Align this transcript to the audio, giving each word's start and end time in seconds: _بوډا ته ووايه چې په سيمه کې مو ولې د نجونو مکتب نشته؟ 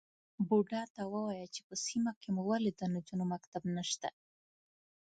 _بوډا 0.47 0.81
ته 0.95 1.01
ووايه 1.11 1.47
چې 1.53 1.61
په 1.67 1.75
سيمه 1.85 2.11
کې 2.21 2.29
مو 2.35 2.41
ولې 2.49 2.71
د 2.75 2.81
نجونو 2.93 3.23
مکتب 3.33 3.63
نشته؟ 3.77 4.09